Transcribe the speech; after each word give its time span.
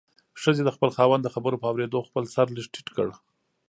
ښځې 0.41 0.61
د 0.65 0.69
خپل 0.75 0.89
خاوند 0.97 1.21
د 1.23 1.29
خبرو 1.35 1.61
په 1.61 1.67
اورېدو 1.71 2.05
خپل 2.07 2.23
سر 2.33 2.47
لږ 2.55 2.65
ټیټ 2.73 2.87
کړ. 2.97 3.07